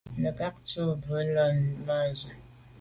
Nə̀ 0.21 0.31
cà 0.37 0.47
gə 0.53 0.59
tɔ́k 0.67 0.87
á 0.91 0.99
bû 1.01 1.11
nə̀ 1.17 1.27
lɛ̌n 1.35 1.53
yù 1.65 1.73
môndzə̀. 1.85 2.33